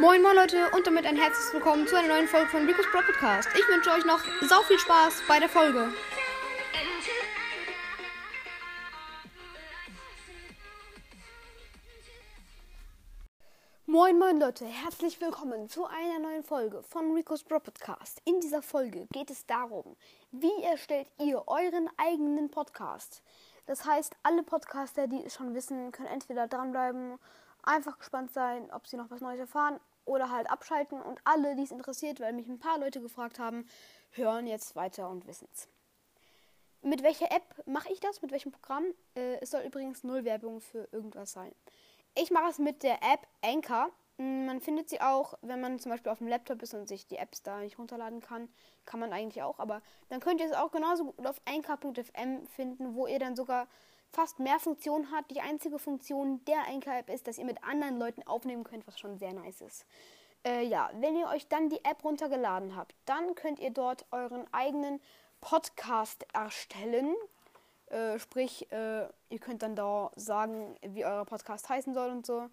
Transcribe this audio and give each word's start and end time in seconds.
Moin 0.00 0.22
moin 0.22 0.36
Leute 0.36 0.70
und 0.76 0.86
damit 0.86 1.06
ein 1.06 1.16
herzliches 1.16 1.52
Willkommen 1.52 1.84
zu 1.88 1.96
einer 1.96 2.06
neuen 2.06 2.28
Folge 2.28 2.46
von 2.50 2.64
Rico's 2.64 2.86
Pro 2.92 3.00
Podcast. 3.00 3.48
Ich 3.52 3.66
wünsche 3.66 3.90
euch 3.90 4.04
noch 4.04 4.20
sau 4.48 4.62
viel 4.62 4.78
Spaß 4.78 5.22
bei 5.26 5.40
der 5.40 5.48
Folge. 5.48 5.92
Moin 13.86 14.16
moin 14.20 14.38
Leute, 14.38 14.66
herzlich 14.66 15.20
willkommen 15.20 15.68
zu 15.68 15.86
einer 15.86 16.20
neuen 16.20 16.44
Folge 16.44 16.84
von 16.84 17.12
Rico's 17.12 17.42
Pro 17.42 17.58
Podcast. 17.58 18.22
In 18.24 18.38
dieser 18.38 18.62
Folge 18.62 19.08
geht 19.10 19.32
es 19.32 19.46
darum, 19.46 19.96
wie 20.30 20.62
erstellt 20.62 21.08
ihr 21.18 21.42
euren 21.48 21.90
eigenen 21.96 22.52
Podcast. 22.52 23.20
Das 23.66 23.84
heißt, 23.84 24.14
alle 24.22 24.44
Podcaster, 24.44 25.08
die 25.08 25.24
es 25.24 25.34
schon 25.34 25.56
wissen, 25.56 25.90
können 25.90 26.06
entweder 26.06 26.46
dranbleiben 26.46 27.18
einfach 27.68 27.98
gespannt 27.98 28.32
sein, 28.32 28.70
ob 28.72 28.86
sie 28.86 28.96
noch 28.96 29.10
was 29.10 29.20
Neues 29.20 29.38
erfahren 29.38 29.78
oder 30.04 30.30
halt 30.30 30.50
abschalten. 30.50 31.00
Und 31.00 31.20
alle, 31.24 31.54
die 31.54 31.62
es 31.62 31.70
interessiert, 31.70 32.20
weil 32.20 32.32
mich 32.32 32.48
ein 32.48 32.58
paar 32.58 32.78
Leute 32.78 33.00
gefragt 33.00 33.38
haben, 33.38 33.68
hören 34.12 34.46
jetzt 34.46 34.74
weiter 34.74 35.08
und 35.08 35.26
wissen 35.26 35.48
es. 35.52 35.68
Mit 36.82 37.02
welcher 37.02 37.30
App 37.30 37.62
mache 37.66 37.92
ich 37.92 38.00
das? 38.00 38.22
Mit 38.22 38.30
welchem 38.30 38.52
Programm? 38.52 38.84
Äh, 39.14 39.38
es 39.40 39.50
soll 39.50 39.62
übrigens 39.62 40.04
null 40.04 40.24
Werbung 40.24 40.60
für 40.60 40.88
irgendwas 40.92 41.32
sein. 41.32 41.52
Ich 42.14 42.30
mache 42.30 42.50
es 42.50 42.58
mit 42.58 42.82
der 42.82 43.02
App 43.02 43.26
Anchor. 43.42 43.90
Hm, 44.16 44.46
man 44.46 44.60
findet 44.60 44.88
sie 44.88 45.00
auch, 45.00 45.34
wenn 45.42 45.60
man 45.60 45.78
zum 45.78 45.90
Beispiel 45.90 46.10
auf 46.10 46.18
dem 46.18 46.28
Laptop 46.28 46.62
ist 46.62 46.74
und 46.74 46.88
sich 46.88 47.06
die 47.06 47.16
Apps 47.16 47.42
da 47.42 47.60
nicht 47.60 47.78
runterladen 47.78 48.20
kann. 48.20 48.48
Kann 48.86 49.00
man 49.00 49.12
eigentlich 49.12 49.42
auch, 49.42 49.58
aber 49.58 49.82
dann 50.08 50.20
könnt 50.20 50.40
ihr 50.40 50.46
es 50.46 50.52
auch 50.52 50.70
genauso 50.70 51.12
gut 51.12 51.26
auf 51.26 51.40
anchor.fm 51.44 52.46
finden, 52.46 52.94
wo 52.94 53.06
ihr 53.06 53.18
dann 53.18 53.36
sogar 53.36 53.68
fast 54.12 54.38
mehr 54.38 54.58
Funktionen 54.58 55.10
hat. 55.10 55.30
Die 55.30 55.40
einzige 55.40 55.78
Funktion 55.78 56.44
der 56.46 56.66
Anchor-App 56.68 57.10
ist, 57.10 57.26
dass 57.26 57.38
ihr 57.38 57.44
mit 57.44 57.62
anderen 57.64 57.98
Leuten 57.98 58.22
aufnehmen 58.24 58.64
könnt, 58.64 58.86
was 58.86 58.98
schon 58.98 59.18
sehr 59.18 59.32
nice 59.32 59.60
ist. 59.60 59.86
Äh, 60.44 60.64
ja, 60.64 60.90
wenn 60.94 61.16
ihr 61.16 61.28
euch 61.28 61.48
dann 61.48 61.68
die 61.68 61.84
App 61.84 62.04
runtergeladen 62.04 62.76
habt, 62.76 62.94
dann 63.04 63.34
könnt 63.34 63.58
ihr 63.58 63.70
dort 63.70 64.06
euren 64.10 64.46
eigenen 64.52 65.00
Podcast 65.40 66.26
erstellen. 66.32 67.14
Äh, 67.86 68.18
sprich, 68.18 68.70
äh, 68.70 69.08
ihr 69.30 69.38
könnt 69.40 69.62
dann 69.62 69.74
da 69.74 70.10
sagen, 70.16 70.76
wie 70.82 71.04
euer 71.04 71.24
Podcast 71.24 71.68
heißen 71.68 71.94
soll 71.94 72.10
und 72.10 72.26
so. 72.26 72.48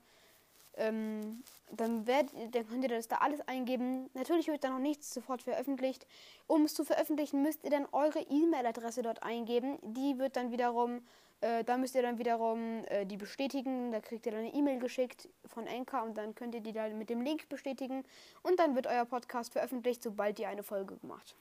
Ähm, 0.77 1.43
dann, 1.71 2.05
werdet, 2.05 2.33
dann 2.53 2.67
könnt 2.67 2.83
ihr 2.83 2.89
das 2.89 3.07
da 3.07 3.17
alles 3.17 3.41
eingeben. 3.47 4.09
Natürlich 4.13 4.47
wird 4.47 4.63
da 4.63 4.69
noch 4.69 4.79
nichts 4.79 5.13
sofort 5.13 5.41
veröffentlicht. 5.41 6.05
Um 6.47 6.63
es 6.63 6.73
zu 6.73 6.83
veröffentlichen, 6.83 7.41
müsst 7.41 7.63
ihr 7.63 7.71
dann 7.71 7.87
eure 7.91 8.19
E-Mail-Adresse 8.19 9.01
dort 9.01 9.23
eingeben. 9.23 9.77
Die 9.81 10.17
wird 10.17 10.35
dann 10.35 10.51
wiederum 10.51 11.01
äh, 11.41 11.63
da 11.63 11.77
müsst 11.77 11.95
ihr 11.95 12.01
dann 12.01 12.17
wiederum 12.17 12.83
äh, 12.85 13.05
die 13.05 13.17
bestätigen. 13.17 13.91
Da 13.91 13.99
kriegt 13.99 14.25
ihr 14.25 14.31
dann 14.31 14.41
eine 14.41 14.53
E-Mail 14.53 14.79
geschickt 14.79 15.29
von 15.45 15.67
Anchor 15.67 16.03
und 16.03 16.17
dann 16.17 16.33
könnt 16.33 16.55
ihr 16.55 16.61
die 16.61 16.71
dann 16.71 16.97
mit 16.97 17.09
dem 17.09 17.21
Link 17.21 17.49
bestätigen. 17.49 18.03
Und 18.41 18.59
dann 18.59 18.75
wird 18.75 18.87
euer 18.87 19.05
Podcast 19.05 19.53
veröffentlicht, 19.53 20.01
sobald 20.01 20.39
ihr 20.39 20.49
eine 20.49 20.63
Folge 20.63 20.95
gemacht. 20.97 21.35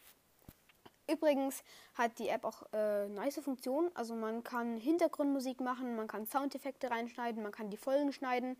Übrigens 1.10 1.62
hat 1.94 2.18
die 2.18 2.28
App 2.28 2.44
auch 2.44 2.62
äh, 2.72 3.08
nice 3.08 3.38
Funktionen. 3.38 3.90
Also 3.94 4.14
man 4.14 4.42
kann 4.42 4.78
Hintergrundmusik 4.78 5.60
machen, 5.60 5.96
man 5.96 6.06
kann 6.06 6.26
Soundeffekte 6.26 6.90
reinschneiden, 6.90 7.42
man 7.42 7.52
kann 7.52 7.70
die 7.70 7.76
Folgen 7.76 8.12
schneiden, 8.12 8.56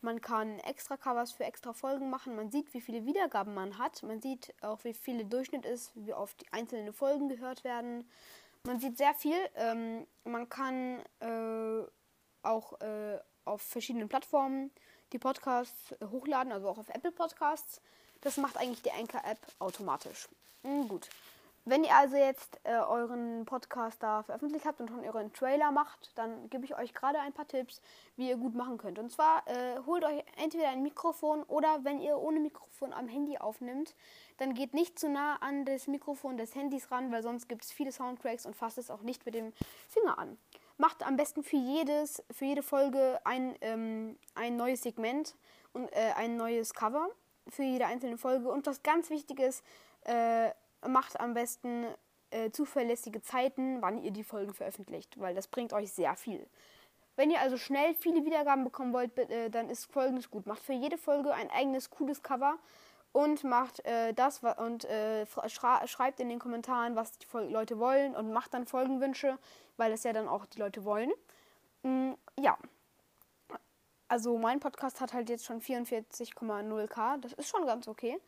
man 0.00 0.20
kann 0.20 0.58
extra 0.60 0.96
Covers 0.96 1.32
für 1.32 1.44
extra 1.44 1.72
Folgen 1.72 2.10
machen. 2.10 2.36
Man 2.36 2.50
sieht, 2.50 2.72
wie 2.72 2.80
viele 2.80 3.04
Wiedergaben 3.04 3.54
man 3.54 3.78
hat. 3.78 4.02
Man 4.02 4.20
sieht 4.20 4.54
auch, 4.62 4.84
wie 4.84 4.94
viel 4.94 5.24
Durchschnitt 5.24 5.66
ist, 5.66 5.92
wie 5.94 6.14
oft 6.14 6.44
einzelne 6.52 6.92
Folgen 6.92 7.28
gehört 7.28 7.64
werden. 7.64 8.08
Man 8.64 8.78
sieht 8.78 8.96
sehr 8.96 9.14
viel. 9.14 9.36
Ähm, 9.56 10.06
man 10.24 10.48
kann 10.48 11.00
äh, 11.20 11.82
auch 12.42 12.80
äh, 12.80 13.18
auf 13.44 13.62
verschiedenen 13.62 14.08
Plattformen 14.08 14.70
die 15.12 15.18
Podcasts 15.18 15.94
hochladen, 16.10 16.52
also 16.52 16.68
auch 16.68 16.78
auf 16.78 16.88
Apple 16.90 17.12
Podcasts. 17.12 17.80
Das 18.20 18.36
macht 18.36 18.56
eigentlich 18.56 18.82
die 18.82 18.92
Anchor-App 18.92 19.38
automatisch. 19.58 20.28
Mhm, 20.62 20.88
gut. 20.88 21.08
Wenn 21.64 21.84
ihr 21.84 21.94
also 21.94 22.16
jetzt 22.16 22.58
äh, 22.64 22.76
euren 22.76 23.44
Podcast 23.44 24.02
da 24.02 24.22
veröffentlicht 24.22 24.64
habt 24.64 24.80
und 24.80 24.88
schon 24.88 25.04
euren 25.04 25.32
Trailer 25.32 25.70
macht, 25.70 26.16
dann 26.16 26.48
gebe 26.48 26.64
ich 26.64 26.76
euch 26.76 26.94
gerade 26.94 27.20
ein 27.20 27.32
paar 27.32 27.46
Tipps, 27.46 27.82
wie 28.16 28.28
ihr 28.28 28.36
gut 28.36 28.54
machen 28.54 28.78
könnt. 28.78 28.98
Und 28.98 29.12
zwar 29.12 29.46
äh, 29.46 29.78
holt 29.84 30.04
euch 30.04 30.24
entweder 30.42 30.68
ein 30.70 30.82
Mikrofon 30.82 31.42
oder 31.42 31.84
wenn 31.84 32.00
ihr 32.00 32.16
ohne 32.16 32.40
Mikrofon 32.40 32.92
am 32.92 33.06
Handy 33.06 33.36
aufnimmt, 33.36 33.94
dann 34.38 34.54
geht 34.54 34.72
nicht 34.72 34.98
zu 34.98 35.10
nah 35.10 35.36
an 35.36 35.64
das 35.64 35.88
Mikrofon 35.88 36.38
des 36.38 36.54
Handys 36.54 36.90
ran, 36.90 37.12
weil 37.12 37.22
sonst 37.22 37.48
gibt 37.48 37.64
es 37.64 37.72
viele 37.72 37.92
Soundtracks 37.92 38.46
und 38.46 38.56
fasst 38.56 38.78
es 38.78 38.90
auch 38.90 39.02
nicht 39.02 39.26
mit 39.26 39.34
dem 39.34 39.52
Finger 39.88 40.18
an. 40.18 40.38
Macht 40.78 41.04
am 41.04 41.16
besten 41.16 41.42
für 41.42 41.56
jedes, 41.56 42.22
für 42.30 42.46
jede 42.46 42.62
Folge 42.62 43.20
ein, 43.24 43.56
ähm, 43.60 44.16
ein 44.34 44.56
neues 44.56 44.82
Segment 44.82 45.34
und 45.72 45.92
äh, 45.92 46.12
ein 46.16 46.36
neues 46.36 46.72
Cover 46.72 47.08
für 47.48 47.62
jede 47.62 47.86
einzelne 47.86 48.18
Folge. 48.18 48.50
Und 48.50 48.66
was 48.66 48.82
ganz 48.82 49.10
wichtig 49.10 49.40
ist, 49.40 49.64
äh, 50.04 50.50
macht 50.86 51.18
am 51.20 51.34
besten 51.34 51.86
äh, 52.30 52.50
zuverlässige 52.50 53.22
Zeiten, 53.22 53.80
wann 53.80 54.02
ihr 54.02 54.10
die 54.10 54.24
Folgen 54.24 54.54
veröffentlicht, 54.54 55.18
weil 55.18 55.34
das 55.34 55.48
bringt 55.48 55.72
euch 55.72 55.92
sehr 55.92 56.14
viel. 56.14 56.46
Wenn 57.16 57.30
ihr 57.30 57.40
also 57.40 57.56
schnell 57.56 57.94
viele 57.94 58.24
Wiedergaben 58.24 58.64
bekommen 58.64 58.92
wollt, 58.92 59.18
äh, 59.18 59.50
dann 59.50 59.70
ist 59.70 59.90
folgendes 59.90 60.30
gut. 60.30 60.46
Macht 60.46 60.62
für 60.62 60.72
jede 60.72 60.98
Folge 60.98 61.32
ein 61.32 61.50
eigenes 61.50 61.90
cooles 61.90 62.22
Cover 62.22 62.58
und 63.12 63.42
macht 63.44 63.84
äh, 63.84 64.12
das 64.14 64.40
und 64.58 64.84
äh, 64.84 65.26
schreibt 65.26 66.20
in 66.20 66.28
den 66.28 66.38
Kommentaren, 66.38 66.94
was 66.94 67.18
die 67.18 67.26
Leute 67.48 67.78
wollen 67.78 68.14
und 68.14 68.32
macht 68.32 68.54
dann 68.54 68.66
Folgenwünsche, 68.66 69.38
weil 69.76 69.90
das 69.90 70.04
ja 70.04 70.12
dann 70.12 70.28
auch 70.28 70.46
die 70.46 70.58
Leute 70.60 70.84
wollen. 70.84 71.10
Mm, 71.82 72.12
ja. 72.38 72.56
Also 74.06 74.38
mein 74.38 74.60
Podcast 74.60 75.00
hat 75.00 75.12
halt 75.12 75.28
jetzt 75.28 75.44
schon 75.44 75.60
44,0k. 75.60 77.18
Das 77.20 77.32
ist 77.32 77.48
schon 77.48 77.66
ganz 77.66 77.88
okay. 77.88 78.18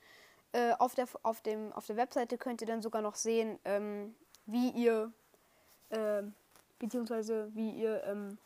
Äh, 0.52 0.72
auf, 0.78 0.94
der, 0.94 1.06
auf, 1.22 1.40
dem, 1.42 1.72
auf 1.72 1.86
der 1.86 1.96
Webseite 1.96 2.36
könnt 2.36 2.60
ihr 2.60 2.66
dann 2.66 2.82
sogar 2.82 3.02
noch 3.02 3.14
sehen, 3.14 3.58
ähm, 3.64 4.16
wie 4.46 4.70
ihr, 4.70 5.12
äh, 5.90 6.22
beziehungsweise 6.78 7.54
wie 7.54 7.70
ihr, 7.70 8.02
ähm, 8.04 8.36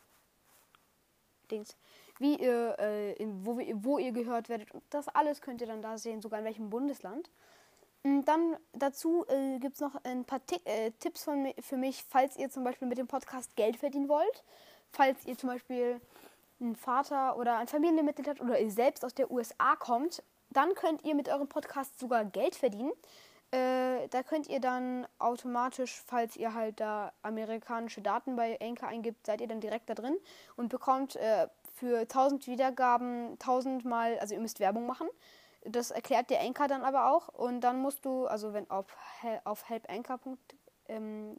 Dings, 1.49 1.75
wie 2.19 2.35
ihr, 2.35 2.75
äh, 2.79 3.13
in, 3.13 3.45
wo, 3.45 3.57
wo 3.57 3.97
ihr 3.97 4.11
gehört 4.11 4.49
werdet. 4.49 4.71
Und 4.71 4.83
das 4.91 5.07
alles 5.07 5.41
könnt 5.41 5.61
ihr 5.61 5.67
dann 5.67 5.81
da 5.81 5.97
sehen, 5.97 6.21
sogar 6.21 6.39
in 6.39 6.45
welchem 6.45 6.69
Bundesland. 6.69 7.29
Und 8.03 8.25
dann 8.25 8.55
dazu 8.73 9.25
äh, 9.27 9.57
gibt 9.57 9.75
es 9.75 9.81
noch 9.81 9.95
ein 10.03 10.25
paar 10.25 10.45
T 10.45 10.59
äh, 10.65 10.91
Tipps 10.99 11.23
von, 11.23 11.51
für 11.59 11.75
mich, 11.75 12.03
falls 12.07 12.37
ihr 12.37 12.51
zum 12.51 12.63
Beispiel 12.63 12.87
mit 12.87 12.99
dem 12.99 13.07
Podcast 13.07 13.55
Geld 13.55 13.77
verdienen 13.77 14.09
wollt. 14.09 14.43
Falls 14.91 15.25
ihr 15.25 15.35
zum 15.37 15.49
Beispiel 15.49 15.99
einen 16.59 16.75
Vater 16.75 17.35
oder 17.37 17.57
ein 17.57 17.67
Familienmitglied 17.67 18.27
habt 18.27 18.41
oder 18.41 18.59
ihr 18.59 18.69
selbst 18.69 19.03
aus 19.03 19.15
der 19.15 19.31
USA 19.31 19.75
kommt 19.75 20.21
dann 20.49 20.73
könnt 20.75 21.03
ihr 21.03 21.15
mit 21.15 21.29
eurem 21.29 21.47
Podcast 21.47 21.99
sogar 21.99 22.25
Geld 22.25 22.55
verdienen. 22.55 22.91
Äh, 23.51 24.07
da 24.09 24.23
könnt 24.23 24.47
ihr 24.47 24.59
dann 24.59 25.07
automatisch, 25.19 26.01
falls 26.05 26.35
ihr 26.35 26.53
halt 26.53 26.79
da 26.79 27.13
amerikanische 27.21 28.01
Daten 28.01 28.35
bei 28.35 28.59
Anchor 28.59 28.89
eingibt, 28.89 29.25
seid 29.25 29.39
ihr 29.39 29.47
dann 29.47 29.61
direkt 29.61 29.89
da 29.89 29.93
drin 29.93 30.17
und 30.55 30.69
bekommt 30.69 31.15
äh, 31.15 31.47
für 31.73 31.99
1000 31.99 32.47
Wiedergaben 32.47 33.33
1000 33.33 33.85
mal, 33.85 34.17
also 34.19 34.33
ihr 34.33 34.41
müsst 34.41 34.59
Werbung 34.59 34.85
machen. 34.85 35.07
Das 35.63 35.91
erklärt 35.91 36.29
der 36.29 36.41
Anchor 36.41 36.67
dann 36.67 36.83
aber 36.83 37.11
auch 37.11 37.27
und 37.29 37.61
dann 37.61 37.79
musst 37.79 38.05
du, 38.05 38.27
also 38.27 38.53
wenn 38.53 38.69
auf, 38.69 38.85
auf 39.43 39.69
helpanchor. 39.69 40.19
Ähm, 40.87 41.37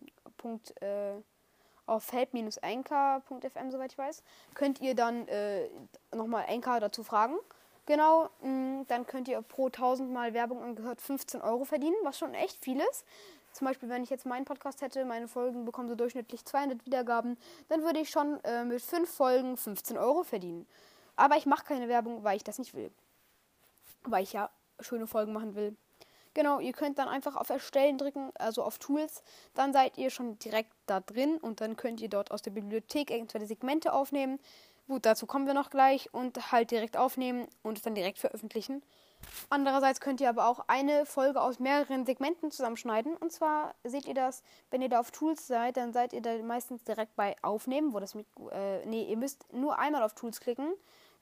äh, 0.81 1.15
help-anchor.fm, 2.11 3.71
soweit 3.71 3.93
ich 3.93 3.99
weiß, 3.99 4.23
könnt 4.55 4.81
ihr 4.81 4.94
dann 4.94 5.28
äh, 5.28 5.69
nochmal 6.15 6.47
Anchor 6.49 6.81
dazu 6.81 7.05
fragen 7.05 7.37
Genau, 7.86 8.28
mm, 8.42 8.82
dann 8.88 9.06
könnt 9.06 9.28
ihr 9.28 9.41
pro 9.42 9.66
1000 9.69 10.10
Mal 10.10 10.34
Werbung 10.34 10.62
angehört 10.62 11.00
15 11.00 11.41
Euro 11.41 11.64
verdienen, 11.64 11.97
was 12.02 12.19
schon 12.19 12.34
echt 12.34 12.62
viel 12.62 12.80
ist. 12.91 13.04
Zum 13.52 13.66
Beispiel, 13.66 13.88
wenn 13.88 14.02
ich 14.02 14.10
jetzt 14.10 14.26
meinen 14.26 14.44
Podcast 14.44 14.82
hätte, 14.82 15.04
meine 15.04 15.28
Folgen 15.28 15.64
bekommen 15.64 15.88
so 15.88 15.94
durchschnittlich 15.94 16.44
200 16.44 16.84
Wiedergaben, 16.84 17.38
dann 17.69 17.82
würde 17.82 18.00
ich 18.00 18.10
schon 18.10 18.42
äh, 18.44 18.64
mit 18.64 18.82
5 18.82 19.08
Folgen 19.08 19.56
15 19.56 19.96
Euro 19.96 20.25
verdienen. 20.25 20.66
Aber 21.14 21.36
ich 21.36 21.46
mache 21.46 21.64
keine 21.64 21.88
Werbung, 21.88 22.22
weil 22.25 22.36
ich 22.36 22.44
das 22.44 22.58
nicht 22.58 22.75
will. 22.75 22.91
Weil 24.02 24.25
ich 24.25 24.34
ja 24.34 24.50
schöne 24.81 25.06
Folgen 25.06 25.32
machen 25.32 25.55
will. 25.55 25.75
Genau, 26.34 26.61
ihr 26.61 26.75
könnt 26.75 26.99
dann 26.99 27.08
einfach 27.08 27.34
auf 27.34 27.49
Erstellen 27.49 27.96
drücken, 27.96 28.31
also 28.34 28.62
auf 28.62 28.78
Tools. 28.78 29.22
Dann 29.55 29.72
seid 29.72 29.96
ihr 29.96 30.11
schon 30.11 30.38
direkt 30.38 30.72
da 30.84 31.00
drin 31.00 31.38
und 31.38 31.62
dann 31.62 31.76
könnt 31.76 32.02
ihr 32.02 32.11
dort 32.11 32.31
aus 32.31 32.43
der 32.43 32.50
Bibliothek 32.50 33.11
irgendwelche 33.11 33.46
Segmente 33.46 33.94
aufnehmen. 33.94 34.38
Gut, 34.88 35.05
dazu 35.05 35.27
kommen 35.27 35.47
wir 35.47 35.55
noch 35.55 35.71
gleich 35.71 36.15
und 36.15 36.53
halt 36.53 36.71
direkt 36.71 36.97
aufnehmen 36.97 37.49
und 37.62 37.79
es 37.79 37.83
dann 37.83 37.97
direkt 37.97 38.19
veröffentlichen. 38.19 38.83
Andererseits 39.50 40.00
könnt 40.00 40.21
ihr 40.21 40.29
aber 40.29 40.47
auch 40.47 40.61
eine 40.69 41.06
Folge 41.06 41.41
aus 41.41 41.59
mehreren 41.59 42.06
Segmenten 42.06 42.53
zusammenschneiden. 42.53 43.17
Und 43.17 43.33
zwar 43.33 43.75
seht 43.83 44.06
ihr 44.06 44.15
das, 44.15 44.43
wenn 44.71 44.83
ihr 44.83 44.88
da 44.88 45.00
auf 45.00 45.11
Tools 45.11 45.47
seid, 45.47 45.77
dann 45.77 45.93
seid 45.93 46.12
ihr 46.12 46.23
da 46.23 46.37
meistens 46.38 46.85
direkt 46.85 47.17
bei 47.17 47.35
Aufnehmen, 47.43 47.94
wo 47.94 48.00
das 48.00 48.15
mit, 48.15 48.27
äh, 48.53 48.85
nee, 48.87 49.05
ihr 49.05 49.17
müsst 49.17 49.53
nur 49.53 49.79
einmal 49.79 50.05
auf 50.05 50.15
Tools 50.15 50.41
klicken. 50.41 50.73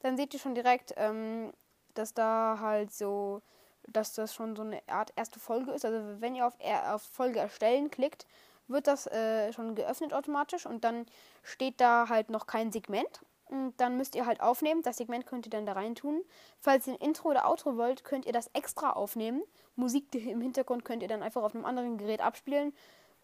Dann 0.00 0.18
seht 0.18 0.34
ihr 0.34 0.40
schon 0.40 0.54
direkt, 0.54 0.92
ähm, 0.96 1.52
dass 1.94 2.12
da 2.12 2.58
halt 2.60 2.92
so, 2.92 3.40
dass 3.86 4.12
das 4.12 4.34
schon 4.34 4.56
so 4.56 4.62
eine 4.62 4.82
Art 4.88 5.12
erste 5.16 5.38
Folge 5.40 5.72
ist. 5.72 5.86
Also 5.86 6.20
wenn 6.20 6.34
ihr 6.34 6.46
auf, 6.46 6.54
auf 6.90 7.02
Folge 7.02 7.38
erstellen 7.38 7.90
klickt, 7.90 8.26
wird 8.68 8.86
das 8.86 9.06
äh, 9.06 9.52
schon 9.52 9.74
geöffnet 9.74 10.12
automatisch 10.12 10.66
und 10.66 10.84
dann 10.84 11.06
steht 11.42 11.80
da 11.80 12.08
halt 12.08 12.28
noch 12.28 12.46
kein 12.46 12.72
Segment. 12.72 13.20
Und 13.46 13.74
dann 13.76 13.96
müsst 13.96 14.14
ihr 14.14 14.26
halt 14.26 14.40
aufnehmen. 14.40 14.82
Das 14.82 14.96
Segment 14.96 15.26
könnt 15.26 15.46
ihr 15.46 15.50
dann 15.50 15.66
da 15.66 15.72
rein 15.72 15.94
tun. 15.94 16.22
Falls 16.60 16.86
ihr 16.86 16.94
ein 16.94 17.00
Intro 17.00 17.30
oder 17.30 17.48
Outro 17.48 17.76
wollt, 17.76 18.04
könnt 18.04 18.26
ihr 18.26 18.32
das 18.32 18.50
extra 18.54 18.90
aufnehmen. 18.90 19.42
Musik 19.76 20.14
im 20.14 20.40
Hintergrund 20.40 20.84
könnt 20.84 21.02
ihr 21.02 21.08
dann 21.08 21.22
einfach 21.22 21.42
auf 21.42 21.54
einem 21.54 21.64
anderen 21.64 21.98
Gerät 21.98 22.20
abspielen. 22.20 22.72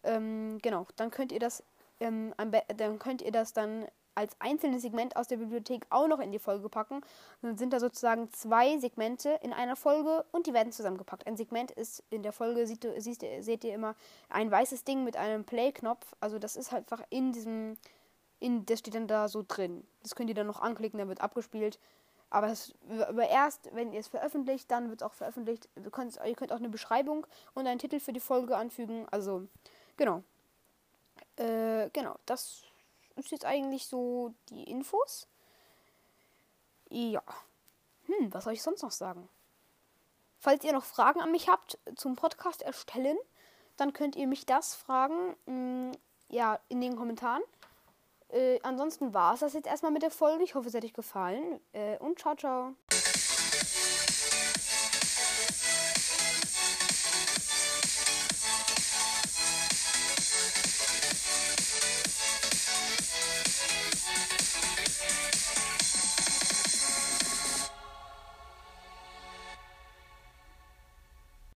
Ähm, 0.02 0.58
genau, 0.62 0.86
dann 0.96 1.10
könnt 1.10 1.32
ihr 1.32 1.38
das, 1.38 1.62
ähm, 2.00 2.34
dann 2.76 2.98
könnt 2.98 3.22
ihr 3.22 3.32
das 3.32 3.52
dann 3.52 3.86
als 4.14 4.36
einzelnes 4.38 4.82
Segment 4.82 5.16
aus 5.16 5.28
der 5.28 5.36
Bibliothek 5.36 5.86
auch 5.90 6.08
noch 6.08 6.20
in 6.20 6.32
die 6.32 6.38
Folge 6.38 6.68
packen. 6.68 7.00
dann 7.42 7.56
sind 7.56 7.72
da 7.72 7.80
sozusagen 7.80 8.30
zwei 8.32 8.78
Segmente 8.78 9.38
in 9.42 9.52
einer 9.52 9.76
Folge 9.76 10.24
und 10.32 10.46
die 10.46 10.52
werden 10.52 10.72
zusammengepackt. 10.72 11.26
Ein 11.26 11.36
Segment 11.36 11.70
ist 11.70 12.02
in 12.10 12.22
der 12.22 12.32
Folge, 12.32 12.66
seht, 12.66 12.86
siehst, 12.98 13.24
seht 13.40 13.64
ihr 13.64 13.74
immer 13.74 13.94
ein 14.28 14.50
weißes 14.50 14.84
Ding 14.84 15.04
mit 15.04 15.16
einem 15.16 15.44
Play-Knopf. 15.44 16.14
Also 16.20 16.38
das 16.38 16.56
ist 16.56 16.72
halt 16.72 16.90
einfach 16.90 17.06
in 17.10 17.32
diesem, 17.32 17.76
in, 18.40 18.66
das 18.66 18.80
steht 18.80 18.94
dann 18.94 19.06
da 19.06 19.28
so 19.28 19.44
drin. 19.46 19.86
Das 20.02 20.14
könnt 20.14 20.28
ihr 20.30 20.34
dann 20.34 20.46
noch 20.46 20.60
anklicken, 20.60 20.98
dann 20.98 21.08
wird 21.08 21.20
abgespielt. 21.20 21.78
Aber, 22.30 22.48
es, 22.48 22.74
aber 22.88 23.28
erst, 23.28 23.74
wenn 23.74 23.92
ihr 23.92 24.00
es 24.00 24.08
veröffentlicht, 24.08 24.70
dann 24.70 24.88
wird 24.88 25.02
es 25.02 25.06
auch 25.06 25.14
veröffentlicht. 25.14 25.68
Ihr 25.76 25.90
könnt, 25.90 26.18
ihr 26.24 26.34
könnt 26.34 26.52
auch 26.52 26.58
eine 26.58 26.68
Beschreibung 26.68 27.26
und 27.54 27.66
einen 27.66 27.78
Titel 27.78 28.00
für 28.00 28.12
die 28.12 28.20
Folge 28.20 28.56
anfügen. 28.56 29.06
Also, 29.10 29.46
genau. 29.96 30.22
Äh, 31.36 31.90
genau, 31.92 32.16
das 32.26 32.62
ist 33.16 33.32
jetzt 33.32 33.44
eigentlich 33.44 33.86
so 33.86 34.32
die 34.48 34.64
Infos. 34.64 35.26
Ja. 36.88 37.22
Hm, 38.06 38.32
was 38.32 38.44
soll 38.44 38.52
ich 38.52 38.62
sonst 38.62 38.82
noch 38.82 38.92
sagen? 38.92 39.28
Falls 40.38 40.64
ihr 40.64 40.72
noch 40.72 40.84
Fragen 40.84 41.20
an 41.20 41.32
mich 41.32 41.48
habt 41.48 41.78
zum 41.96 42.16
Podcast 42.16 42.62
erstellen, 42.62 43.18
dann 43.76 43.92
könnt 43.92 44.16
ihr 44.16 44.26
mich 44.26 44.46
das 44.46 44.74
fragen. 44.74 45.36
Mh, 45.46 45.92
hm, 45.92 45.92
ja, 46.28 46.60
in 46.68 46.80
den 46.80 46.96
Kommentaren. 46.96 47.42
Äh, 48.32 48.58
ansonsten 48.62 49.12
war 49.12 49.34
es 49.34 49.40
das 49.40 49.54
jetzt 49.54 49.66
erstmal 49.66 49.92
mit 49.92 50.02
der 50.02 50.10
Folge. 50.10 50.44
Ich 50.44 50.54
hoffe, 50.54 50.68
es 50.68 50.74
hat 50.74 50.84
euch 50.84 50.92
gefallen. 50.92 51.60
Äh, 51.72 51.98
und 51.98 52.18
ciao, 52.18 52.34
ciao. 52.34 52.74